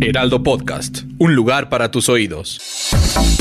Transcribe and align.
Heraldo 0.00 0.42
Podcast, 0.42 1.02
un 1.18 1.36
lugar 1.36 1.68
para 1.68 1.92
tus 1.92 2.08
oídos. 2.08 2.90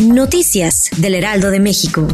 Noticias 0.04 0.92
del 0.98 1.16
Heraldo 1.16 1.50
de 1.50 1.59
México. 1.59 2.08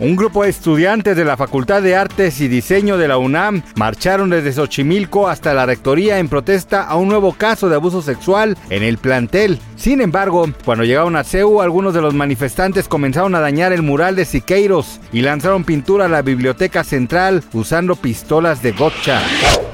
Un 0.00 0.16
grupo 0.16 0.44
de 0.44 0.50
estudiantes 0.50 1.16
de 1.16 1.24
la 1.24 1.36
Facultad 1.36 1.82
de 1.82 1.96
Artes 1.96 2.40
y 2.40 2.48
Diseño 2.48 2.96
de 2.96 3.08
la 3.08 3.18
UNAM 3.18 3.62
marcharon 3.76 4.30
desde 4.30 4.52
Xochimilco 4.52 5.28
hasta 5.28 5.54
la 5.54 5.66
rectoría 5.66 6.18
en 6.18 6.28
protesta 6.28 6.82
a 6.82 6.96
un 6.96 7.08
nuevo 7.08 7.32
caso 7.34 7.68
de 7.68 7.76
abuso 7.76 8.00
sexual 8.00 8.56
en 8.70 8.82
el 8.82 8.98
plantel. 8.98 9.58
Sin 9.76 10.00
embargo, 10.00 10.46
cuando 10.64 10.84
llegaron 10.84 11.16
a 11.16 11.24
CEU, 11.24 11.60
algunos 11.60 11.94
de 11.94 12.00
los 12.00 12.14
manifestantes 12.14 12.88
comenzaron 12.88 13.34
a 13.34 13.40
dañar 13.40 13.72
el 13.72 13.82
mural 13.82 14.16
de 14.16 14.24
Siqueiros 14.24 15.00
y 15.12 15.22
lanzaron 15.22 15.64
pintura 15.64 16.06
a 16.06 16.08
la 16.08 16.22
biblioteca 16.22 16.84
central 16.84 17.42
usando 17.52 17.96
pistolas 17.96 18.62
de 18.62 18.72
gotcha. 18.72 19.20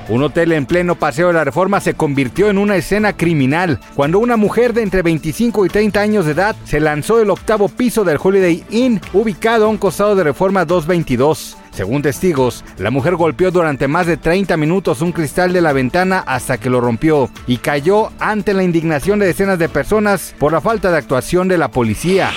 Un 0.09 0.25
hotel 0.25 0.53
en 0.53 0.67
pleno 0.67 0.97
paseo 0.97 1.29
de 1.29 1.35
la 1.35 1.45
reforma 1.45 1.81
se 1.81 1.95
convirtió 1.95 2.51
en 2.51 2.59
una 2.59 2.75
escena 2.75 3.17
criminal 3.17 3.79
cuando 3.95 4.19
una 4.19 4.37
mujer 4.37 4.73
de 4.73 4.83
entre 4.83 5.03
25 5.03 5.67
y 5.67 5.69
30 5.69 6.01
años 6.01 6.27
de 6.27 6.33
edad 6.33 6.57
se 6.65 6.81
lanzó 6.81 7.19
del 7.19 7.31
octavo 7.31 7.69
piso 7.69 8.03
del 8.03 8.19
Holiday 8.21 8.65
Inn 8.71 9.01
ubicado 9.13 9.67
a 9.67 9.69
un 9.69 9.77
costado 9.77 10.17
de 10.17 10.25
reforma 10.25 10.65
222. 10.65 11.60
Según 11.73 12.03
testigos, 12.03 12.65
la 12.79 12.91
mujer 12.91 13.17
golpeó 13.17 13.51
durante 13.51 13.89
más 13.89 14.07
de 14.07 14.17
30 14.17 14.57
minutos 14.57 15.01
un 15.01 15.13
cristal 15.13 15.53
de 15.53 15.61
la 15.61 15.73
ventana 15.73 16.23
hasta 16.27 16.59
que 16.59 16.71
lo 16.71 16.81
rompió 16.81 17.31
y 17.47 17.59
cayó 17.59 18.11
ante 18.19 18.55
la 18.55 18.63
indignación 18.63 19.19
de 19.19 19.27
decenas 19.27 19.59
de 19.59 19.69
personas 19.69 20.35
por 20.39 20.53
la 20.53 20.61
falta 20.61 20.91
de 20.91 20.99
actuación 20.99 21.49
de 21.49 21.59
la 21.59 21.71
policía. 21.71 22.31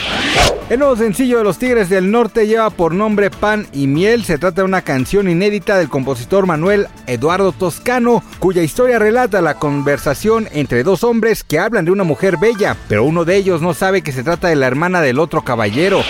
El 0.70 0.80
nuevo 0.80 0.95
sencillo 0.95 1.38
de 1.38 1.44
los 1.44 1.59
Tigres 1.59 1.89
del 1.89 2.09
Norte 2.09 2.48
lleva 2.48 2.70
por 2.72 2.95
nombre 2.95 3.30
Pan 3.30 3.67
y 3.73 3.86
Miel. 3.86 4.23
Se 4.23 4.40
trata 4.40 4.62
de 4.62 4.66
una 4.66 4.81
canción 4.81 5.30
inédita 5.30 5.78
del 5.78 5.88
compositor 5.88 6.48
Manuel 6.48 6.88
Eduardo 7.06 7.52
Toscano, 7.52 8.23
cuya 8.40 8.64
historia 8.64 8.98
relata 8.98 9.42
la 9.42 9.56
conversación 9.56 10.48
entre 10.52 10.84
dos 10.84 11.03
hombres 11.03 11.44
que 11.44 11.59
hablan 11.59 11.86
de 11.86 11.92
una 11.92 12.03
mujer 12.03 12.38
bella, 12.38 12.75
pero 12.88 13.03
uno 13.03 13.23
de 13.23 13.36
ellos 13.36 13.62
no 13.62 13.73
sabe 13.73 14.02
que 14.02 14.14
se 14.14 14.23
trata 14.23 14.48
de 14.48 14.56
la 14.56 14.66
hermana 14.66 15.02
del 15.02 15.20
otro 15.20 15.44
caballero. 15.44 16.02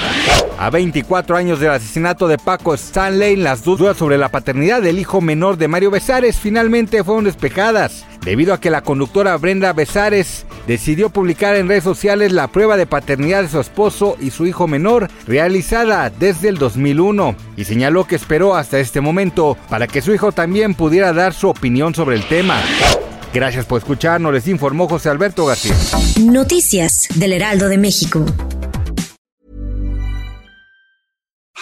A 0.58 0.70
24 0.70 1.36
años 1.36 1.60
del 1.60 1.72
asesinato 1.72 2.28
de 2.28 2.38
Paco 2.38 2.74
Stanley, 2.76 3.36
las 3.36 3.64
dudas 3.64 3.98
sobre 3.98 4.18
la 4.18 4.30
paternidad 4.30 4.82
del 4.82 5.00
hijo 5.00 5.20
menor 5.20 5.58
de 5.58 5.68
Mario 5.68 5.92
Besares 5.92 6.38
finalmente 6.38 7.04
fueron 7.04 7.26
despejadas, 7.26 8.06
debido 8.24 8.54
a 8.54 8.62
que 8.62 8.70
la 8.70 8.82
conductora 8.82 9.36
Brenda 9.36 9.74
Besares 9.74 10.46
decidió 10.68 11.10
publicar 11.10 11.56
en 11.56 11.68
redes 11.68 11.84
sociales 11.84 12.32
la 12.32 12.48
prueba 12.48 12.78
de 12.78 12.86
paternidad 12.86 13.44
de 13.44 13.50
su 13.50 13.60
esposo 13.60 14.18
y 14.20 14.32
su 14.32 14.46
hijo 14.46 14.68
menor 14.68 15.10
realizada 15.28 16.10
desde 16.10 16.50
el 16.50 16.58
2001 16.58 17.36
y 17.58 17.66
señaló 17.66 18.06
que 18.06 18.16
esperó 18.16 18.56
hasta 18.56 18.80
este 18.80 19.02
momento 19.02 19.58
para 19.70 19.88
que 19.88 20.02
su 20.02 20.14
hijo 20.14 20.32
también 20.32 20.74
pudiera 20.74 21.14
dar 21.14 21.34
su 21.34 21.50
opinión 21.50 21.94
sobre 21.96 22.16
el 22.16 22.28
tema. 22.28 22.62
Gracias 23.34 23.66
por 23.66 23.80
escucharnos, 23.80 24.32
les 24.32 24.48
informó 24.48 24.88
José 24.88 25.10
Alberto 25.10 25.46
García. 25.46 25.76
Noticias 26.22 27.08
del 27.16 27.34
Heraldo 27.34 27.68
de 27.68 27.80
México. 27.80 28.26